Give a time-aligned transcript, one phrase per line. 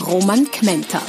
[0.00, 1.00] Roman Kmenter.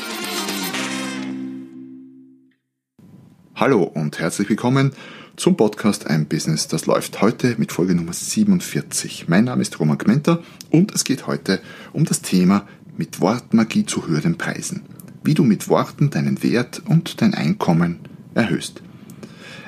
[3.56, 4.94] Hallo und herzlich willkommen
[5.36, 7.22] zum Podcast Ein Business, das läuft.
[7.22, 9.28] Heute mit Folge Nummer 47.
[9.28, 11.60] Mein Name ist Roman Kmenter und es geht heute
[11.92, 12.66] um das Thema
[12.96, 14.84] mit Wortmagie zu höheren Preisen.
[15.22, 18.00] Wie du mit Worten deinen Wert und dein Einkommen
[18.36, 18.82] erhöhst.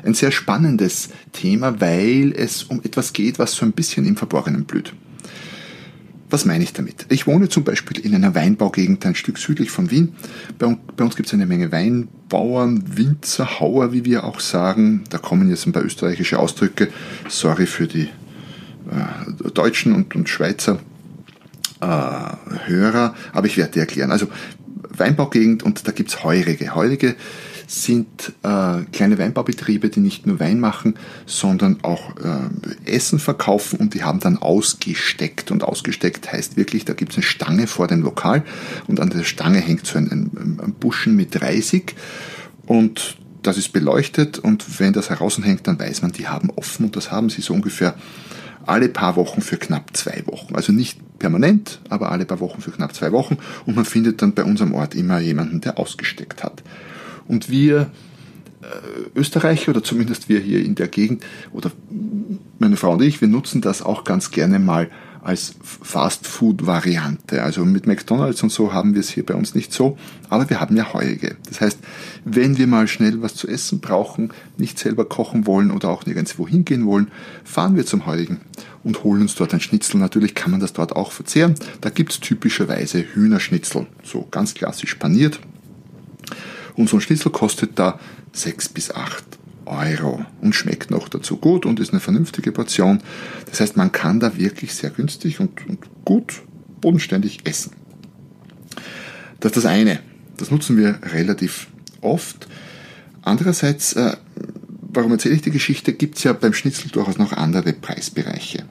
[0.04, 4.64] Ein sehr spannendes Thema, weil es um etwas geht, was so ein bisschen im Verborgenen
[4.64, 4.94] blüht.
[6.30, 7.08] Was meine ich damit?
[7.10, 10.16] Ich wohne zum Beispiel in einer Weinbaugegend ein Stück südlich von Wien.
[10.60, 10.68] Bei,
[11.04, 15.04] uns gibt es eine Menge Weinbauern, Winzer, Hauer, wie wir auch sagen.
[15.10, 16.90] Da kommen jetzt ein paar österreichische Ausdrücke.
[17.30, 18.10] Sorry für die
[18.92, 20.80] äh, Deutschen und, und Schweizer
[21.82, 21.88] äh,
[22.66, 24.12] Hörer, aber ich werde die erklären.
[24.12, 24.28] Also
[24.90, 26.76] Weinbaugegend und da gibt es Heurige.
[26.76, 27.16] Heurige
[27.70, 30.96] sind äh, kleine Weinbaubetriebe, die nicht nur Wein machen,
[31.28, 35.52] sondern auch äh, Essen verkaufen und die haben dann ausgesteckt.
[35.52, 38.44] Und ausgesteckt heißt wirklich, da gibt es eine Stange vor dem Lokal
[38.88, 41.96] und an der Stange hängt so ein, ein, ein Buschen mit Reisig
[42.66, 46.96] und das ist beleuchtet und wenn das heraushängt, dann weiß man, die haben offen und
[46.96, 47.94] das haben sie so ungefähr
[48.66, 50.56] alle paar Wochen für knapp zwei Wochen.
[50.56, 54.34] Also nicht permanent, aber alle paar Wochen für knapp zwei Wochen und man findet dann
[54.34, 56.64] bei unserem Ort immer jemanden, der ausgesteckt hat.
[57.30, 57.90] Und wir
[58.62, 61.72] äh, Österreicher oder zumindest wir hier in der Gegend oder
[62.58, 64.90] meine Frau und ich, wir nutzen das auch ganz gerne mal
[65.22, 67.44] als Fast-Food-Variante.
[67.44, 69.98] Also mit McDonalds und so haben wir es hier bei uns nicht so,
[70.30, 71.36] aber wir haben ja Heurige.
[71.48, 71.80] Das heißt,
[72.26, 76.48] wenn wir mal schnell was zu essen brauchen, nicht selber kochen wollen oder auch nirgendwo
[76.48, 77.10] hingehen wollen,
[77.44, 78.42] fahren wir zum Heurigen
[78.84, 80.00] und holen uns dort ein Schnitzel.
[80.00, 81.56] Natürlich kann man das dort auch verzehren.
[81.82, 85.40] Da gibt es typischerweise Hühnerschnitzel, so ganz klassisch paniert,
[86.80, 88.00] und so ein Schnitzel kostet da
[88.32, 89.24] 6 bis 8
[89.66, 93.02] Euro und schmeckt noch dazu gut und ist eine vernünftige Portion.
[93.50, 96.42] Das heißt, man kann da wirklich sehr günstig und, und gut
[96.80, 97.74] bodenständig essen.
[99.42, 100.00] Das ist das eine.
[100.38, 101.68] Das nutzen wir relativ
[102.00, 102.48] oft.
[103.22, 104.16] Andererseits, äh,
[104.82, 108.64] warum erzähle ich die Geschichte, gibt es ja beim Schnitzel durchaus noch andere Preisbereiche.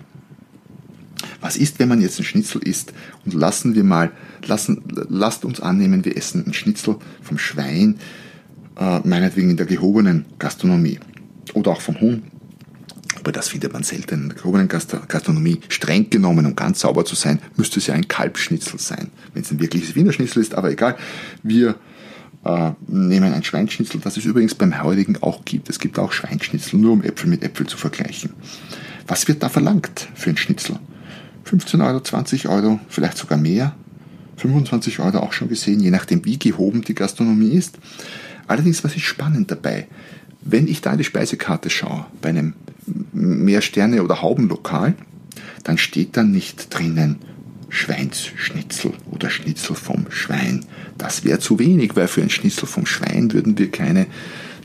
[1.41, 2.93] Was ist, wenn man jetzt ein Schnitzel isst
[3.25, 4.10] und lassen wir mal,
[4.47, 7.99] lassen, lasst uns annehmen, wir essen ein Schnitzel vom Schwein,
[8.78, 10.98] äh, meinetwegen in der gehobenen Gastronomie
[11.54, 12.22] oder auch vom Huhn.
[13.19, 15.60] Aber das findet man selten in der gehobenen Gastronomie.
[15.69, 19.09] Streng genommen, um ganz sauber zu sein, müsste es ja ein Kalbschnitzel sein.
[19.34, 20.97] Wenn es ein wirkliches Wiener Schnitzel ist, aber egal.
[21.43, 21.77] Wir
[22.44, 25.69] äh, nehmen ein Schweinschnitzel, das es übrigens beim Heurigen auch gibt.
[25.69, 28.32] Es gibt auch Schweinschnitzel, nur um Äpfel mit Äpfel zu vergleichen.
[29.06, 30.78] Was wird da verlangt für ein Schnitzel?
[31.48, 33.75] 15 Euro, 20 Euro, vielleicht sogar mehr.
[34.36, 37.78] 25 Euro auch schon gesehen, je nachdem, wie gehoben die Gastronomie ist.
[38.47, 39.88] Allerdings, was ist spannend dabei?
[40.42, 42.53] Wenn ich da in die Speisekarte schaue, bei einem
[43.12, 44.94] Mehrsterne- oder Haubenlokal,
[45.64, 47.16] dann steht da nicht drinnen
[47.70, 50.65] Schweinsschnitzel oder Schnitzel vom Schwein.
[50.98, 54.06] Das wäre zu wenig, weil für ein Schnitzel vom Schwein würden wir keine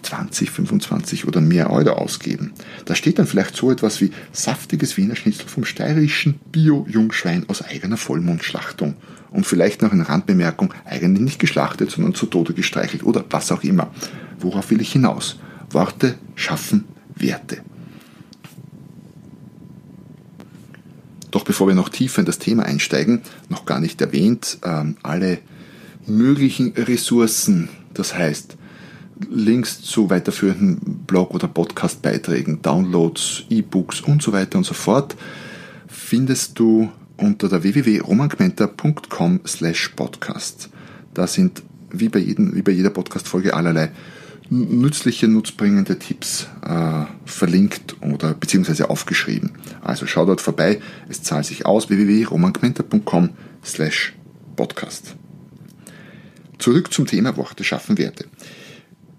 [0.04, 2.54] 20, 25 oder mehr Euro ausgeben.
[2.86, 7.98] Da steht dann vielleicht so etwas wie saftiges Wiener Schnitzel vom steirischen Bio-Jungschwein aus eigener
[7.98, 8.96] Vollmondschlachtung.
[9.32, 13.64] Und vielleicht noch eine Randbemerkung, eigentlich nicht geschlachtet, sondern zu Tode gestreichelt oder was auch
[13.64, 13.92] immer.
[14.40, 15.40] Worauf will ich hinaus?
[15.72, 17.62] Worte schaffen Werte.
[21.32, 25.40] Doch bevor wir noch tiefer in das Thema einsteigen, noch gar nicht erwähnt, äh, alle
[26.06, 28.58] möglichen Ressourcen, das heißt
[29.30, 35.16] Links zu weiterführenden Blog- oder Podcast-Beiträgen, Downloads, E-Books und so weiter und so fort
[35.88, 40.70] findest du unter der www.romangmenta.com slash podcast.
[41.14, 43.92] Da sind wie bei, jedem, wie bei jeder Podcast-Folge allerlei
[44.50, 49.52] nützliche, nutzbringende Tipps äh, verlinkt oder beziehungsweise aufgeschrieben.
[49.82, 53.30] Also schau dort vorbei, es zahlt sich aus www.romangmenta.com
[53.64, 54.14] slash
[54.56, 55.16] podcast.
[56.60, 58.26] Zurück zum Thema Worte schaffen Werte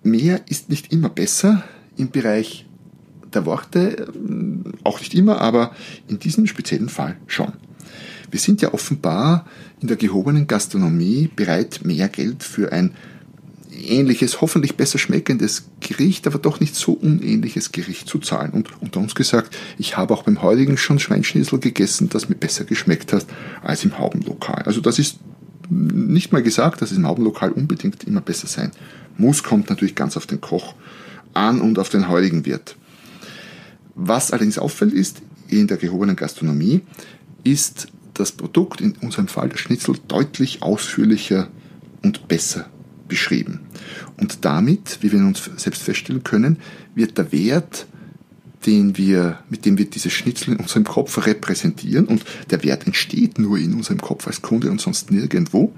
[0.04, 1.64] mehr ist nicht immer besser
[1.96, 2.66] im Bereich
[3.32, 4.12] der Worte,
[4.84, 5.72] auch nicht immer, aber
[6.08, 7.52] in diesem speziellen Fall schon.
[8.30, 9.46] Wir sind ja offenbar
[9.80, 12.94] in der gehobenen Gastronomie bereit, mehr Geld für ein
[13.76, 18.52] ähnliches, hoffentlich besser schmeckendes Gericht, aber doch nicht so unähnliches Gericht zu zahlen.
[18.52, 22.64] Und unter uns gesagt, ich habe auch beim heutigen schon Schweinschnitzel gegessen, das mir besser
[22.64, 23.26] geschmeckt hat
[23.62, 24.62] als im Haubenlokal.
[24.62, 25.18] Also das ist
[25.70, 28.70] nicht mal gesagt, dass es im Haubenlokal unbedingt immer besser sein
[29.16, 30.74] muss, kommt natürlich ganz auf den Koch
[31.32, 32.76] an und auf den heutigen Wirt.
[33.94, 36.82] Was allerdings auffällt ist, in der gehobenen Gastronomie
[37.44, 41.48] ist das Produkt, in unserem Fall der Schnitzel, deutlich ausführlicher
[42.02, 42.70] und besser
[43.08, 43.60] beschrieben.
[44.16, 46.58] Und damit, wie wir uns selbst feststellen können,
[46.94, 47.86] wird der Wert,
[48.66, 53.38] den wir, mit dem wir diese Schnitzel in unserem Kopf repräsentieren, und der Wert entsteht
[53.38, 55.72] nur in unserem Kopf als Kunde und sonst nirgendwo,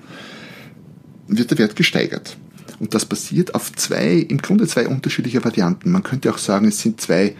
[1.26, 2.36] wird der Wert gesteigert.
[2.78, 5.90] Und das basiert auf zwei, im Grunde zwei unterschiedliche Varianten.
[5.90, 7.34] Man könnte auch sagen, es sind zwei,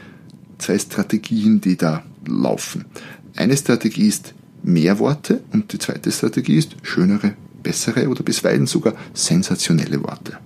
[0.59, 2.87] zwei Strategien, die da laufen.
[3.35, 8.95] Eine Strategie ist mehr Worte und die zweite Strategie ist schönere, bessere oder bisweilen sogar
[9.13, 10.39] sensationelle Worte.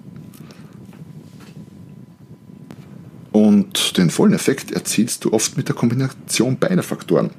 [3.32, 7.30] Und den vollen Effekt erzielst du oft mit der Kombination beider Faktoren.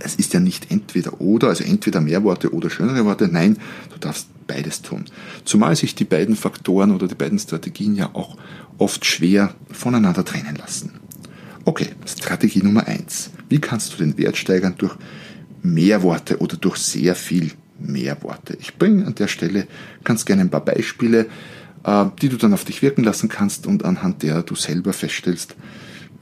[0.00, 3.28] Es ist ja nicht entweder oder, also entweder mehr Worte oder schönere Worte.
[3.28, 3.56] Nein,
[3.92, 5.04] du darfst beides tun.
[5.44, 8.36] Zumal sich die beiden Faktoren oder die beiden Strategien ja auch
[8.78, 10.92] oft schwer voneinander trennen lassen.
[11.64, 14.94] Okay, Strategie Nummer eins: Wie kannst du den Wert steigern durch
[15.62, 18.56] mehr Worte oder durch sehr viel mehr Worte?
[18.60, 19.66] Ich bringe an der Stelle
[20.04, 21.26] ganz gerne ein paar Beispiele,
[21.84, 25.56] äh, die du dann auf dich wirken lassen kannst und anhand der du selber feststellst,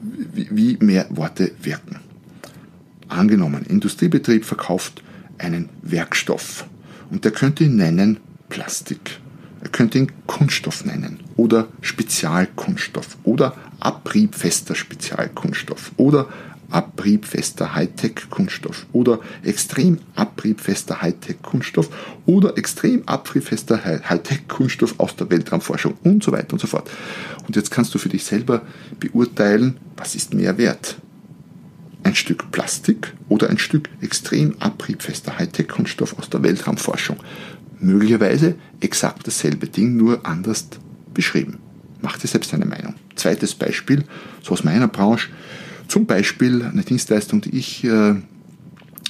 [0.01, 1.99] wie mehr Worte wirken.
[3.07, 5.03] Angenommen, Industriebetrieb verkauft
[5.37, 6.65] einen Werkstoff
[7.09, 8.19] und der könnte ihn nennen
[8.49, 9.19] Plastik.
[9.61, 16.27] Er könnte ihn Kunststoff nennen oder Spezialkunststoff oder abriebfester Spezialkunststoff oder
[16.69, 21.89] abriebfester Hightech-Kunststoff oder extrem abriebfester Hightech-Kunststoff
[22.25, 26.89] oder extrem abriebfester Hightech-Kunststoff aus der Weltraumforschung und so weiter und so fort.
[27.47, 28.61] Und jetzt kannst du für dich selber
[28.99, 30.97] beurteilen, was ist mehr wert?
[32.05, 37.17] Ein Stück Plastik oder ein Stück extrem abriebfester Hightech-Kunststoff aus der Weltraumforschung.
[37.79, 40.67] Möglicherweise exakt dasselbe Ding, nur anders
[41.15, 41.57] beschrieben.
[42.03, 42.93] Mach dir selbst eine Meinung.
[43.15, 44.03] Zweites Beispiel,
[44.43, 45.29] so aus meiner Branche,
[45.87, 48.13] zum Beispiel eine Dienstleistung, die ich, äh,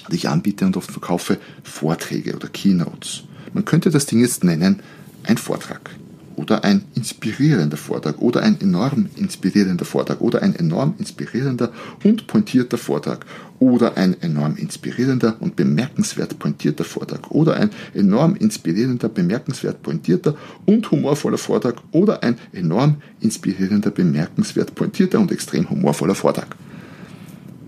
[0.09, 3.23] die ich anbiete und oft verkaufe, Vorträge oder Keynotes.
[3.51, 4.81] Man könnte das Ding jetzt nennen,
[5.23, 5.89] ein Vortrag
[6.35, 11.71] oder ein inspirierender Vortrag oder ein enorm inspirierender Vortrag oder ein enorm inspirierender
[12.03, 13.25] und pointierter Vortrag
[13.59, 20.35] oder ein enorm inspirierender und bemerkenswert pointierter Vortrag oder ein enorm inspirierender, bemerkenswert pointierter
[20.65, 26.55] und humorvoller Vortrag oder ein enorm inspirierender, bemerkenswert pointierter und extrem humorvoller Vortrag.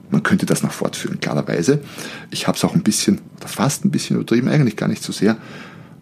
[0.09, 1.81] Man könnte das noch fortführen, klarerweise.
[2.31, 5.11] Ich habe es auch ein bisschen, oder fast ein bisschen übertrieben, eigentlich gar nicht so
[5.11, 5.37] sehr.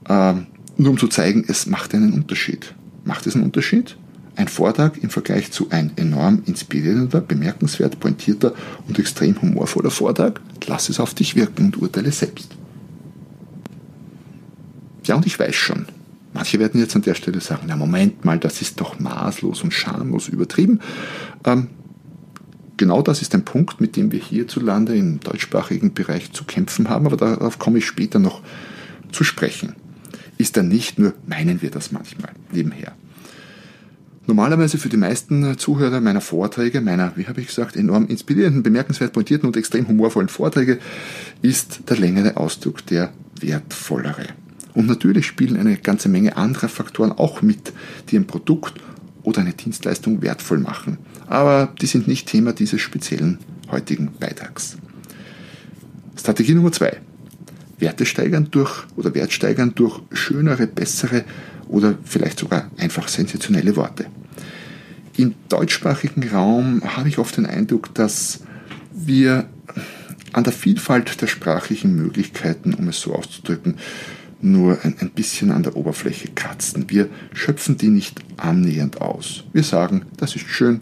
[0.08, 2.74] Ähm, nur um zu zeigen, es macht einen Unterschied.
[3.04, 3.98] Macht es einen Unterschied?
[4.36, 8.54] Ein Vortrag im Vergleich zu ein enorm inspirierender, bemerkenswert pointierter
[8.88, 10.42] und extrem humorvoller Vortrag?
[10.68, 12.50] Lass es auf dich wirken und urteile selbst.
[15.06, 15.86] Ja, und ich weiß schon,
[16.34, 19.74] manche werden jetzt an der Stelle sagen, na Moment mal, das ist doch maßlos und
[19.74, 20.80] schamlos übertrieben.
[21.46, 21.68] Ähm,
[22.76, 27.06] genau das ist ein Punkt, mit dem wir hierzulande im deutschsprachigen Bereich zu kämpfen haben,
[27.06, 28.42] aber darauf komme ich später noch
[29.12, 29.76] zu sprechen
[30.38, 32.94] ist dann nicht nur, meinen wir das manchmal nebenher.
[34.28, 39.14] Normalerweise für die meisten Zuhörer meiner Vorträge, meiner, wie habe ich gesagt, enorm inspirierenden, bemerkenswert
[39.14, 40.80] pointierten und extrem humorvollen Vorträge,
[41.44, 44.26] ist der längere Ausdruck der wertvollere.
[44.74, 47.72] Und natürlich spielen eine ganze Menge anderer Faktoren auch mit,
[48.10, 48.74] die ein Produkt
[49.22, 50.98] oder eine Dienstleistung wertvoll machen.
[51.28, 53.38] Aber die sind nicht Thema dieses speziellen
[53.70, 54.78] heutigen Beitrags.
[56.18, 56.98] Strategie Nummer zwei.
[57.78, 61.26] Werte steigern durch oder Wert steigern durch schönere, bessere
[61.68, 64.06] oder vielleicht sogar einfach sensationelle Worte.
[65.18, 68.42] Im deutschsprachigen Raum habe ich oft den Eindruck, dass
[68.94, 69.48] wir
[70.34, 73.76] an der Vielfalt der sprachlichen Möglichkeiten, um es so auszudrücken,
[74.42, 76.90] nur ein, ein bisschen an der Oberfläche kratzen.
[76.90, 79.46] Wir schöpfen die nicht annähernd aus.
[79.54, 80.82] Wir sagen, das ist schön,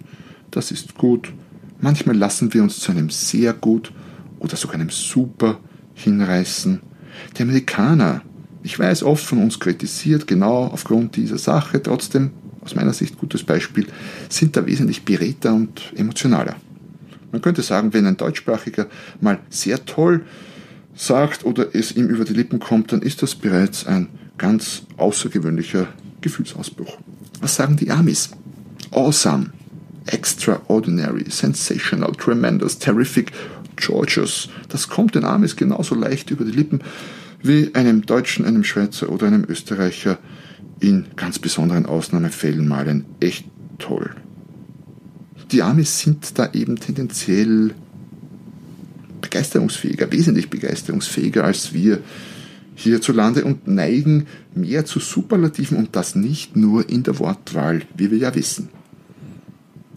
[0.50, 1.32] das ist gut.
[1.80, 3.92] Manchmal lassen wir uns zu einem sehr gut
[4.40, 5.60] oder sogar einem super
[5.94, 6.82] hinreißen.
[7.38, 8.22] Die Amerikaner,
[8.64, 12.32] ich weiß, oft von uns kritisiert, genau aufgrund dieser Sache, trotzdem
[12.62, 13.88] aus meiner Sicht gutes Beispiel,
[14.30, 16.56] sind da wesentlich beredter und emotionaler.
[17.32, 18.88] Man könnte sagen, wenn ein Deutschsprachiger
[19.20, 20.22] mal sehr toll
[20.96, 24.08] sagt oder es ihm über die Lippen kommt, dann ist das bereits ein
[24.38, 25.88] ganz außergewöhnlicher
[26.22, 26.98] Gefühlsausbruch.
[27.42, 28.30] Was sagen die Amis?
[28.92, 29.48] Awesome,
[30.06, 33.32] extraordinary, sensational, tremendous, terrific
[33.76, 34.50] Georgios.
[34.70, 36.82] Das kommt den Amis genauso leicht über die Lippen
[37.42, 40.18] wie einem Deutschen, einem Schweizer oder einem Österreicher
[40.80, 43.46] in ganz besonderen Ausnahmefällen mal ein echt
[43.80, 44.12] toll.
[45.52, 47.74] Die Amis sind da eben tendenziell
[49.22, 52.00] begeisterungsfähiger, wesentlich begeisterungsfähiger als wir
[52.76, 54.26] hierzulande und neigen
[54.56, 58.70] mehr zu Superlativen und das nicht nur in der Wortwahl, wie wir ja wissen.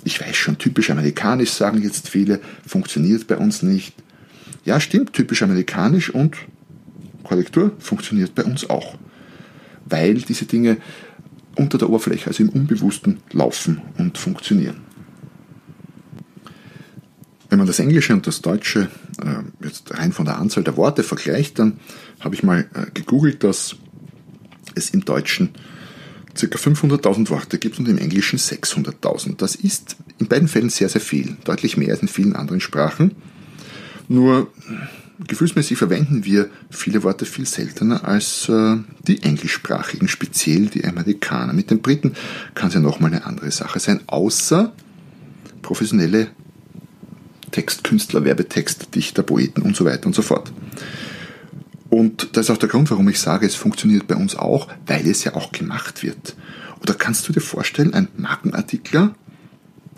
[0.06, 3.92] Ich weiß schon, typisch amerikanisch sagen jetzt viele, funktioniert bei uns nicht.
[4.64, 6.36] Ja, stimmt, typisch amerikanisch und
[7.24, 8.96] Korrektur funktioniert bei uns auch.
[9.84, 10.76] Weil diese Dinge
[11.56, 14.76] unter der Oberfläche, also im Unbewussten, laufen und funktionieren.
[17.48, 18.88] Wenn man das Englische und das Deutsche
[19.20, 21.80] äh, jetzt rein von der Anzahl der Worte vergleicht, dann
[22.20, 23.74] habe ich mal äh, gegoogelt, dass
[24.76, 25.50] es im Deutschen
[26.36, 26.46] ca.
[26.46, 29.36] 500.000 Worte gibt und im Englischen 600.000.
[29.36, 33.12] Das ist in beiden Fällen sehr, sehr viel, deutlich mehr als in vielen anderen Sprachen.
[34.08, 34.48] Nur
[35.26, 38.76] gefühlsmäßig verwenden wir viele Worte viel seltener als äh,
[39.06, 41.52] die englischsprachigen, speziell die Amerikaner.
[41.52, 42.12] Mit den Briten
[42.54, 44.72] kann es ja nochmal eine andere Sache sein, außer
[45.62, 46.28] professionelle
[47.50, 50.52] Textkünstler, Werbetext, Dichter, Poeten und so weiter und so fort.
[51.96, 55.08] Und das ist auch der Grund, warum ich sage, es funktioniert bei uns auch, weil
[55.08, 56.36] es ja auch gemacht wird.
[56.82, 59.14] Oder kannst du dir vorstellen, ein Markenartikler,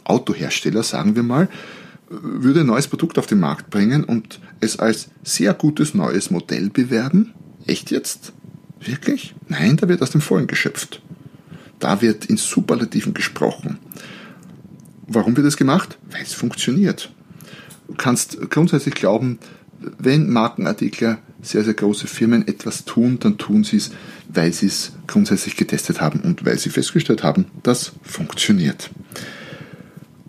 [0.04, 1.48] Autohersteller, sagen wir mal,
[2.08, 6.70] würde ein neues Produkt auf den Markt bringen und es als sehr gutes neues Modell
[6.70, 7.34] bewerben?
[7.66, 8.32] Echt jetzt?
[8.78, 9.34] Wirklich?
[9.48, 11.02] Nein, da wird aus dem Vollen geschöpft.
[11.80, 13.80] Da wird in Superlativen gesprochen.
[15.08, 15.98] Warum wird es gemacht?
[16.12, 17.12] Weil es funktioniert.
[17.88, 19.40] Du kannst grundsätzlich glauben,
[19.98, 23.90] wenn Markenartikler, sehr, sehr große Firmen etwas tun, dann tun sie es,
[24.28, 28.90] weil sie es grundsätzlich getestet haben und weil sie festgestellt haben, das funktioniert.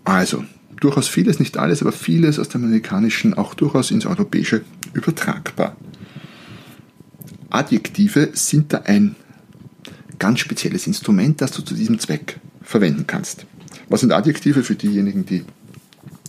[0.04, 0.44] Also,
[0.80, 4.62] durchaus vieles, nicht alles, aber vieles aus dem Amerikanischen auch durchaus ins Europäische
[4.92, 5.76] übertragbar.
[7.50, 9.16] Adjektive sind da ein
[10.18, 13.46] ganz spezielles Instrument, das du zu diesem Zweck verwenden kannst.
[13.88, 15.44] Was sind Adjektive für diejenigen, die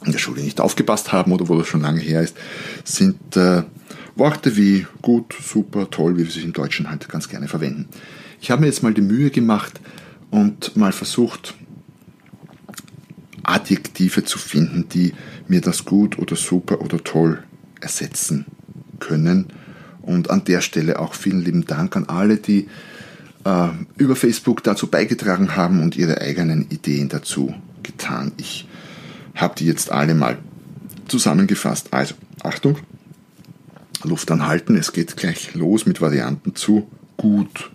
[0.05, 2.35] in der Schule nicht aufgepasst haben oder wo das schon lange her ist,
[2.83, 3.63] sind äh,
[4.15, 7.87] Worte wie gut, super, toll, wie wir sie im Deutschen halt ganz gerne verwenden.
[8.41, 9.79] Ich habe mir jetzt mal die Mühe gemacht
[10.31, 11.53] und mal versucht,
[13.43, 15.13] Adjektive zu finden, die
[15.47, 17.43] mir das gut oder super oder toll
[17.79, 18.45] ersetzen
[18.99, 19.47] können.
[20.01, 22.67] Und an der Stelle auch vielen lieben Dank an alle, die
[23.43, 23.67] äh,
[23.97, 27.53] über Facebook dazu beigetragen haben und ihre eigenen Ideen dazu
[27.83, 28.31] getan.
[28.37, 28.67] Ich
[29.35, 30.37] habe die jetzt alle mal
[31.07, 31.93] zusammengefasst.
[31.93, 32.77] Also, Achtung,
[34.03, 37.71] Luft anhalten, es geht gleich los mit Varianten zu gut.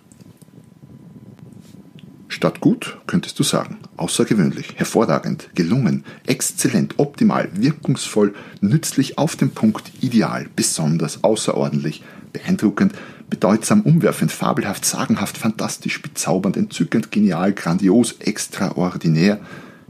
[2.27, 9.91] Statt gut könntest du sagen, außergewöhnlich, hervorragend, gelungen, exzellent, optimal, wirkungsvoll, nützlich, auf den Punkt,
[10.01, 12.93] ideal, besonders, außerordentlich, beeindruckend,
[13.29, 19.39] bedeutsam, umwerfend, fabelhaft, sagenhaft, fantastisch, bezaubernd, entzückend, genial, grandios, extraordinär,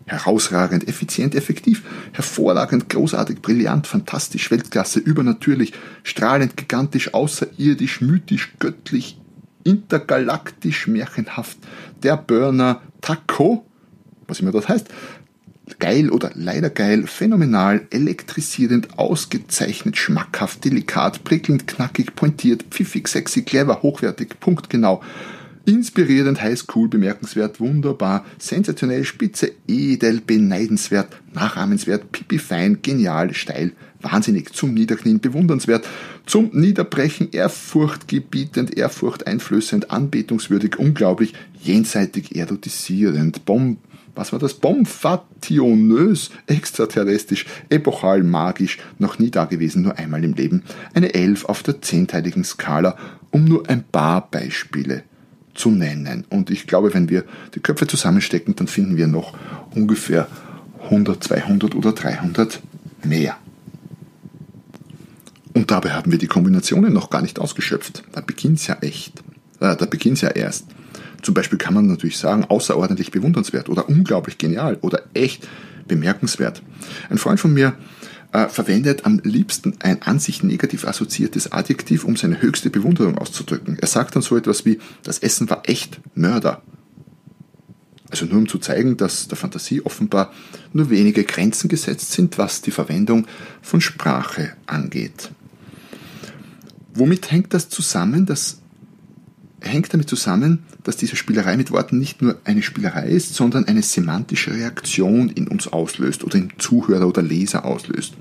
[0.07, 1.83] herausragend, effizient, effektiv,
[2.13, 5.73] hervorragend, großartig, brillant, fantastisch, Weltklasse, übernatürlich,
[6.03, 9.19] strahlend, gigantisch, außerirdisch, mythisch, göttlich,
[9.63, 11.57] intergalaktisch, märchenhaft,
[12.01, 13.65] der Burner, Taco,
[14.27, 14.87] was immer das heißt,
[15.79, 23.81] geil oder leider geil, phänomenal, elektrisierend, ausgezeichnet, schmackhaft, delikat, prickelnd, knackig, pointiert, pfiffig, sexy, clever,
[23.81, 25.03] hochwertig, punktgenau,
[25.67, 34.73] Inspirierend, heiß, cool, bemerkenswert, wunderbar, sensationell, spitze, edel, beneidenswert, nachahmenswert, pipifein, genial, steil, wahnsinnig, zum
[34.73, 35.85] Niederknien, bewundernswert,
[36.25, 43.79] zum Niederbrechen, ehrfurchtgebietend, ehrfurchteinflößend, anbetungswürdig, unglaublich, jenseitig erotisierend, bomb,
[44.15, 44.53] was war das?
[44.53, 50.63] Bomfationös, extraterrestrisch, epochal, magisch, noch nie dagewesen, nur einmal im Leben.
[50.93, 52.97] Eine Elf auf der zehnteiligen Skala,
[53.31, 55.03] um nur ein paar Beispiele
[55.57, 56.25] zu nennen.
[56.29, 59.33] Und ich glaube, wenn wir die Köpfe zusammenstecken, dann finden wir noch
[59.75, 60.27] ungefähr
[60.85, 62.61] 100, 200 oder 300
[63.03, 63.35] mehr.
[65.53, 68.03] Und dabei haben wir die Kombinationen noch gar nicht ausgeschöpft.
[68.11, 69.19] Da beginnt es ja echt.
[69.59, 70.67] Äh, da beginnt es ja erst.
[71.23, 75.47] Zum Beispiel kann man natürlich sagen, außerordentlich bewundernswert oder unglaublich genial oder echt
[75.87, 76.61] bemerkenswert.
[77.09, 77.73] Ein Freund von mir
[78.31, 83.77] äh, verwendet am liebsten ein an sich negativ assoziiertes Adjektiv, um seine höchste Bewunderung auszudrücken.
[83.79, 86.61] Er sagt dann so etwas wie, das Essen war echt Mörder.
[88.09, 90.31] Also nur um zu zeigen, dass der Fantasie offenbar
[90.71, 93.27] nur wenige Grenzen gesetzt sind, was die Verwendung
[93.61, 95.29] von Sprache angeht.
[96.93, 98.59] Womit hängt das zusammen, dass
[99.67, 103.81] hängt damit zusammen, dass diese Spielerei mit Worten nicht nur eine Spielerei ist, sondern eine
[103.81, 108.13] semantische Reaktion in uns auslöst oder im Zuhörer oder Leser auslöst.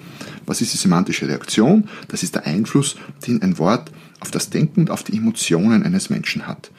[0.47, 1.89] Was ist die semantische Reaktion?
[2.09, 6.11] Das ist der Einfluss, den ein Wort auf das Denken und auf die Emotionen eines
[6.11, 6.71] Menschen hat.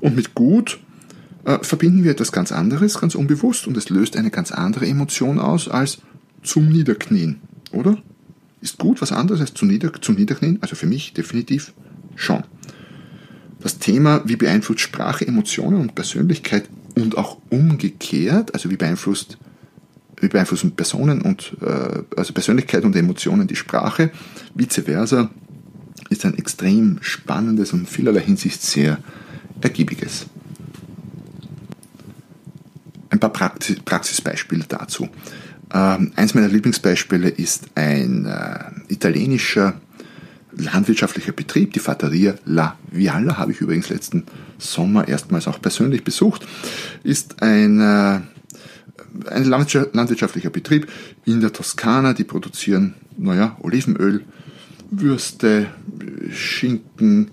[0.00, 0.78] Und mit gut
[1.44, 5.38] äh, verbinden wir etwas ganz anderes, ganz unbewusst, und es löst eine ganz andere Emotion
[5.38, 5.98] aus als
[6.42, 7.40] zum Niederknien,
[7.72, 7.98] oder?
[8.60, 10.58] Ist gut was anderes als zum, Nieder zum Niederknien?
[10.60, 11.72] Also für mich definitiv
[12.14, 12.42] schon.
[13.66, 19.38] Das Thema, wie beeinflusst Sprache, Emotionen und Persönlichkeit und auch umgekehrt, also wie beeinflusst
[20.20, 24.12] wie beeinflussen Personen und äh, also Persönlichkeit und Emotionen die Sprache,
[24.54, 25.30] vice versa,
[26.10, 28.98] ist ein extrem spannendes und vielerlei Hinsicht sehr
[29.60, 30.26] ergiebiges.
[33.10, 35.08] Ein paar Praxis Praxisbeispiele dazu.
[35.74, 39.80] Ähm, eins meiner Lieblingsbeispiele ist ein äh, italienischer
[40.56, 44.24] landwirtschaftlicher Betrieb, die Fattoria La Vialla, habe ich übrigens letzten
[44.58, 46.46] Sommer erstmals auch persönlich besucht,
[47.02, 48.20] ist ein, äh,
[49.30, 50.90] ein landwirtschaftlicher Betrieb
[51.24, 54.24] in der Toskana, die produzieren, naja, Olivenöl,
[54.90, 55.66] Würste,
[56.32, 57.30] Schinken,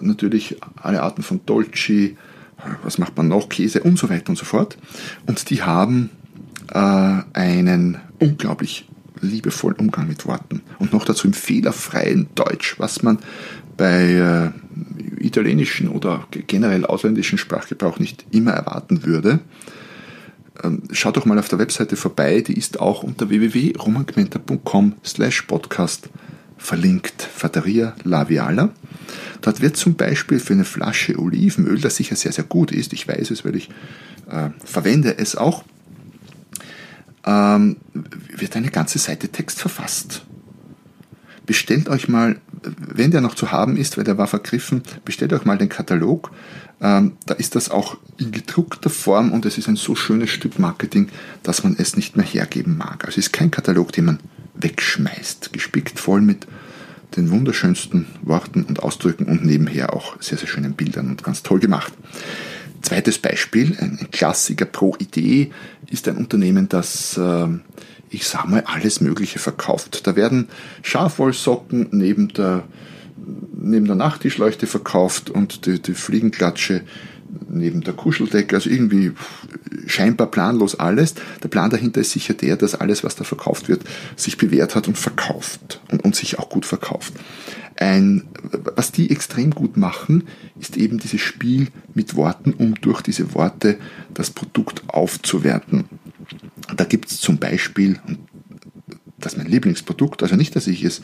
[0.00, 2.16] natürlich alle Arten von Dolci,
[2.82, 4.76] was macht man noch, Käse und so weiter und so fort.
[5.26, 6.10] Und die haben
[6.72, 8.88] äh, einen unglaublich
[9.20, 13.18] liebevollen Umgang mit Worten und noch dazu im fehlerfreien Deutsch, was man
[13.76, 19.40] bei äh, italienischen oder generell ausländischen Sprachgebrauch nicht immer erwarten würde.
[20.62, 26.08] Ähm, schaut doch mal auf der Webseite vorbei, die ist auch unter www.romangmenta.com slash podcast
[26.56, 28.70] verlinkt, Fatteria Laviala.
[29.42, 33.06] Dort wird zum Beispiel für eine Flasche Olivenöl, das sicher sehr, sehr gut ist, ich
[33.06, 33.68] weiß es, weil ich
[34.30, 35.64] äh, verwende es auch,
[37.26, 37.76] ähm,
[38.34, 40.24] wird eine ganze Seite Text verfasst.
[41.44, 45.44] Bestellt euch mal, wenn der noch zu haben ist, weil der war vergriffen, bestellt euch
[45.44, 46.32] mal den Katalog.
[46.80, 50.58] Ähm, da ist das auch in gedruckter Form und es ist ein so schönes Stück
[50.58, 51.08] Marketing,
[51.42, 53.04] dass man es nicht mehr hergeben mag.
[53.04, 54.18] Also es ist kein Katalog, den man
[54.54, 56.46] wegschmeißt, gespickt voll mit
[57.16, 61.60] den wunderschönsten Worten und Ausdrücken und nebenher auch sehr, sehr schönen Bildern und ganz toll
[61.60, 61.92] gemacht.
[62.86, 65.50] Zweites Beispiel, ein Klassiker pro Idee,
[65.90, 67.48] ist ein Unternehmen, das, äh,
[68.10, 70.06] ich sag mal, alles Mögliche verkauft.
[70.06, 70.46] Da werden
[70.82, 72.62] Schafwollsocken neben der,
[73.60, 76.82] neben der Nachttischleuchte verkauft und die, die Fliegenklatsche
[77.48, 79.10] neben der Kuscheldecke, also irgendwie
[79.88, 81.16] scheinbar planlos alles.
[81.42, 83.82] Der Plan dahinter ist sicher der, dass alles, was da verkauft wird,
[84.14, 87.14] sich bewährt hat und verkauft und, und sich auch gut verkauft.
[87.78, 88.24] Ein,
[88.74, 90.24] was die extrem gut machen,
[90.58, 93.76] ist eben dieses Spiel mit Worten, um durch diese Worte
[94.14, 95.84] das Produkt aufzuwerten.
[96.74, 97.98] Da gibt es zum Beispiel,
[99.18, 101.02] das ist mein Lieblingsprodukt, also nicht, dass ich es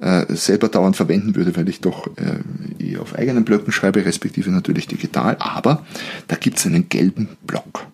[0.00, 4.88] äh, selber dauernd verwenden würde, weil ich doch äh, auf eigenen Blöcken schreibe, respektive natürlich
[4.88, 5.86] digital, aber
[6.26, 7.86] da gibt es einen gelben Block.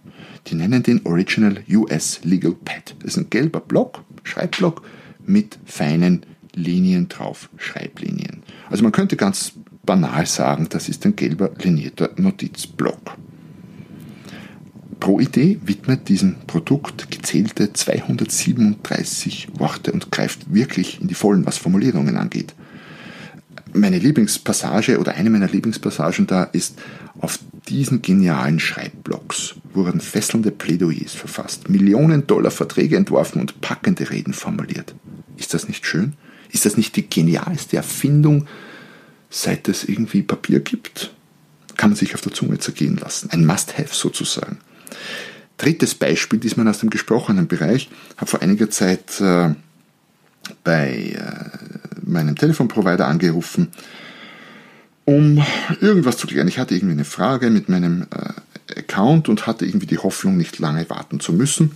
[0.47, 2.97] Die nennen den Original US Legal Pad.
[3.01, 4.83] Das ist ein gelber Block, Schreibblock
[5.27, 8.43] mit feinen Linien drauf, Schreiblinien.
[8.71, 9.53] Also man könnte ganz
[9.85, 13.17] banal sagen, das ist ein gelber linierter Notizblock.
[15.01, 21.59] Pro Idee widmet diesem Produkt gezählte 237 Worte und greift wirklich in die Vollen, was
[21.59, 22.55] Formulierungen angeht.
[23.75, 26.81] Meine Lieblingspassage oder eine meiner Lieblingspassagen da ist
[27.21, 27.39] auf
[27.69, 34.95] diesen genialen Schreibblocks wurden fesselnde Plädoyers verfasst, Millionen Dollar Verträge entworfen und packende Reden formuliert.
[35.37, 36.15] Ist das nicht schön?
[36.55, 38.47] Ist das nicht die genialste Erfindung,
[39.29, 41.13] seit es irgendwie Papier gibt?
[41.77, 43.29] Kann man sich auf der Zunge zergehen lassen.
[43.31, 44.59] Ein Must-Have sozusagen.
[45.59, 49.51] Drittes Beispiel, diesmal aus dem gesprochenen Bereich, habe vor einiger Zeit äh,
[50.63, 53.73] bei äh, meinem Telefonprovider angerufen,
[55.05, 55.45] um
[55.81, 56.47] irgendwas zu klären.
[56.47, 60.61] Ich hatte irgendwie eine Frage mit meinem äh, Account und hatte irgendwie die Hoffnung, nicht
[60.61, 61.73] lange warten zu müssen.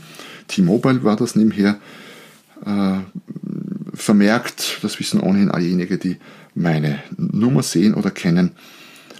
[0.46, 1.78] T-Mobile war das nebenher.
[3.98, 6.16] Vermerkt, das wissen ohnehin all diejenigen, die
[6.54, 8.52] meine Nummer sehen oder kennen.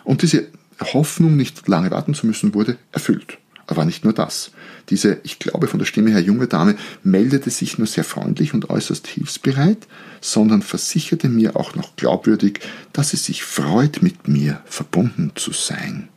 [0.05, 0.49] Und diese
[0.81, 3.39] Hoffnung, nicht lange warten zu müssen, wurde erfüllt.
[3.67, 4.53] Aber nicht nur das.
[4.89, 8.71] Diese, ich glaube von der Stimme her junge Dame meldete sich nur sehr freundlich und
[8.71, 9.87] äußerst hilfsbereit,
[10.23, 12.61] sondern versicherte mir auch noch glaubwürdig,
[12.95, 16.09] dass sie sich freut, mit mir verbunden zu sein.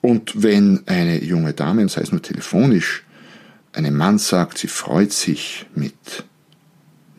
[0.00, 3.04] Und wenn eine junge Dame, und sei es nur telefonisch,
[3.74, 6.24] einem Mann sagt, sie freut sich mit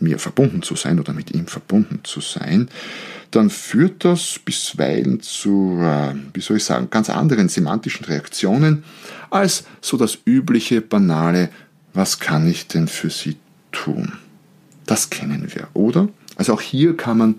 [0.01, 2.69] mir verbunden zu sein oder mit ihm verbunden zu sein,
[3.31, 8.83] dann führt das bisweilen zu, äh, wie soll ich sagen, ganz anderen semantischen Reaktionen
[9.29, 11.49] als so das übliche, banale,
[11.93, 13.37] was kann ich denn für sie
[13.71, 14.13] tun?
[14.85, 16.09] Das kennen wir, oder?
[16.35, 17.35] Also auch hier kann man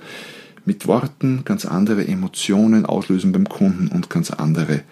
[0.64, 4.82] mit Worten ganz andere Emotionen auslösen beim Kunden und ganz andere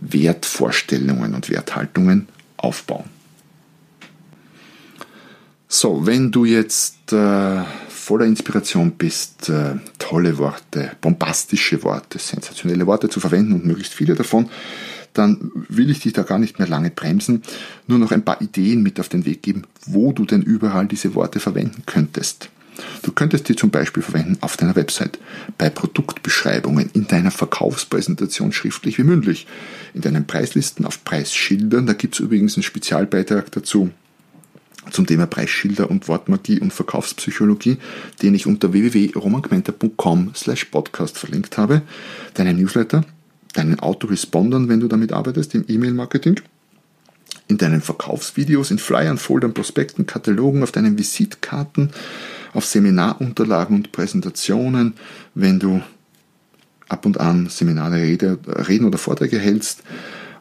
[0.00, 3.04] Wertvorstellungen und Werthaltungen aufbauen.
[5.74, 13.08] So, wenn du jetzt äh, voller Inspiration bist, äh, tolle Worte, bombastische Worte, sensationelle Worte
[13.08, 14.50] zu verwenden und möglichst viele davon,
[15.14, 17.40] dann will ich dich da gar nicht mehr lange bremsen,
[17.86, 21.14] nur noch ein paar Ideen mit auf den Weg geben, wo du denn überall diese
[21.14, 22.50] Worte verwenden könntest.
[23.00, 25.18] Du könntest die zum Beispiel verwenden auf deiner Website,
[25.56, 29.46] bei Produktbeschreibungen, in deiner Verkaufspräsentation schriftlich wie mündlich,
[29.94, 31.86] in deinen Preislisten, auf Preisschildern.
[31.86, 33.90] Da gibt es übrigens einen Spezialbeitrag dazu
[34.90, 37.78] zum Thema Preisschilder und Wortmagie und Verkaufspsychologie,
[38.22, 41.82] den ich unter www.romangmenta.com slash podcast verlinkt habe.
[42.34, 43.04] Deinen Newsletter,
[43.54, 46.40] deinen Autorespondern, wenn du damit arbeitest, im E-Mail-Marketing
[47.48, 51.90] in deinen Verkaufsvideos, in Flyern, Foldern, Prospekten, Katalogen, auf deinen Visitkarten,
[52.54, 54.94] auf Seminarunterlagen und Präsentationen,
[55.34, 55.82] wenn du
[56.88, 59.82] ab und an Seminare, Rede, Reden oder Vorträge hältst,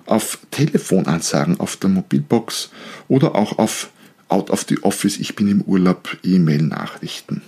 [0.06, 2.69] auf Telefonansagen auf der Mobilbox
[3.08, 3.89] oder auch auf
[4.31, 7.41] Out of the Office, ich bin im Urlaub, E-Mail-Nachrichten.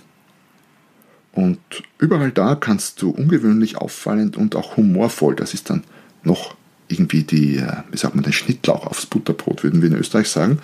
[1.32, 1.58] Und
[1.98, 5.82] überall da kannst du ungewöhnlich auffallend und auch humorvoll, das ist dann
[6.22, 6.54] noch
[6.88, 10.58] irgendwie die, äh, wie sagt man, den Schnittlauch aufs Butterbrot, würden wir in Österreich sagen,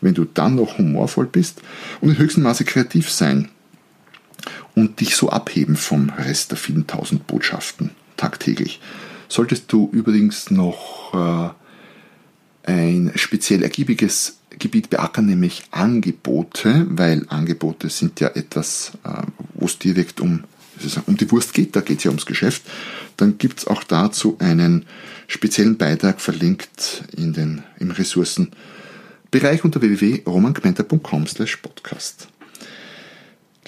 [0.00, 1.60] wenn du dann noch humorvoll bist
[2.00, 3.48] und in höchstem Maße kreativ sein
[4.74, 8.80] und dich so abheben vom Rest der vielen tausend Botschaften tagtäglich.
[9.28, 11.54] Solltest du übrigens noch
[12.66, 19.22] äh, ein speziell ergiebiges Gebiet beackern, nämlich Angebote, weil Angebote sind ja etwas, äh,
[19.54, 20.44] wo es direkt um,
[21.06, 22.62] um die Wurst geht, da geht es ja ums Geschäft,
[23.16, 24.86] dann gibt es auch dazu einen
[25.26, 31.26] speziellen Beitrag verlinkt in den, im Ressourcenbereich unter www.romangmenta.com
[31.62, 32.28] podcast.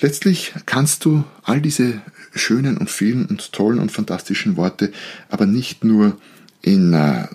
[0.01, 2.03] Letztlich kannst du all diese
[2.35, 4.93] schönen und vielen und tollen und fantastischen Worte
[5.31, 6.19] aber nicht nur
[6.67, 7.29] in äh,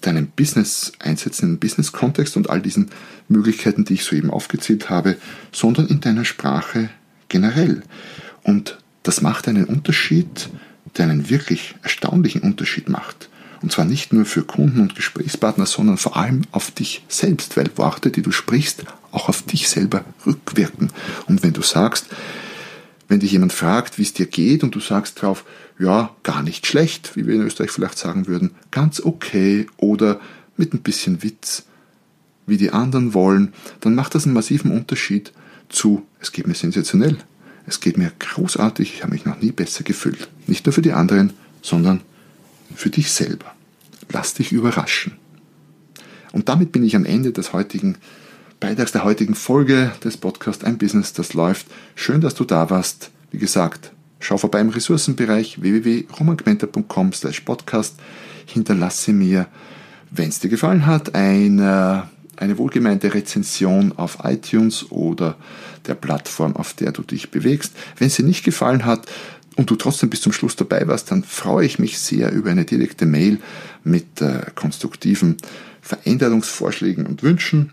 [0.00, 2.88] deinem Business einsetzen, im Business-Kontext und all diesen
[3.28, 5.16] Möglichkeiten, die ich soeben aufgezählt habe,
[5.52, 6.88] sondern in deiner Sprache
[7.28, 7.82] generell.
[8.42, 10.48] Und das macht einen Unterschied,
[10.96, 13.28] der einen wirklich erstaunlichen Unterschied macht.
[13.60, 17.68] Und zwar nicht nur für Kunden und Gesprächspartner, sondern vor allem auf dich selbst, weil
[17.76, 20.90] Worte, die du sprichst, auch auf dich selber rückwirken.
[21.26, 22.06] Und wenn du sagst,
[23.10, 25.44] wenn dich jemand fragt, wie es dir geht, und du sagst drauf,
[25.80, 30.20] ja, gar nicht schlecht, wie wir in Österreich vielleicht sagen würden, ganz okay oder
[30.56, 31.64] mit ein bisschen Witz,
[32.46, 35.32] wie die anderen wollen, dann macht das einen massiven Unterschied
[35.68, 37.18] zu, es geht mir sensationell,
[37.66, 40.28] es geht mir großartig, ich habe mich noch nie besser gefühlt.
[40.46, 42.02] Nicht nur für die anderen, sondern
[42.76, 43.52] für dich selber.
[44.12, 45.16] Lass dich überraschen.
[46.30, 47.96] Und damit bin ich am Ende des heutigen
[48.60, 51.66] Beitrags der heutigen Folge des Podcasts Ein Business, das läuft.
[51.94, 53.10] Schön, dass du da warst.
[53.30, 57.94] Wie gesagt, schau vorbei im Ressourcenbereich www.romangmenta.com slash podcast.
[58.44, 59.46] Hinterlasse mir,
[60.10, 65.36] wenn es dir gefallen hat, eine, eine wohlgemeinte Rezension auf iTunes oder
[65.86, 67.72] der Plattform, auf der du dich bewegst.
[67.96, 69.06] Wenn es dir nicht gefallen hat,
[69.56, 72.64] und du trotzdem bis zum Schluss dabei warst, dann freue ich mich sehr über eine
[72.64, 73.40] direkte Mail
[73.84, 75.36] mit äh, konstruktiven
[75.82, 77.72] Veränderungsvorschlägen und Wünschen.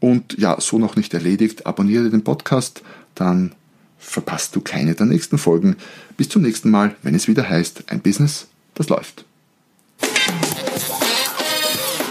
[0.00, 2.82] Und ja, so noch nicht erledigt, abonniere den Podcast,
[3.14, 3.54] dann
[3.98, 5.76] verpasst du keine der nächsten Folgen.
[6.16, 9.24] Bis zum nächsten Mal, wenn es wieder heißt, ein Business, das läuft.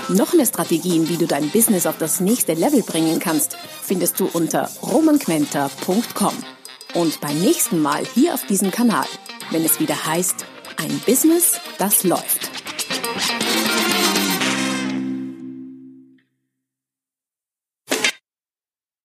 [0.10, 4.26] Noch mehr Strategien, wie du dein Business auf das nächste Level bringen kannst, findest du
[4.26, 6.34] unter romanquenter.com.
[6.94, 9.06] Und beim nächsten Mal hier auf diesem Kanal,
[9.52, 10.46] wenn es wieder heißt,
[10.78, 12.53] ein Business, das läuft.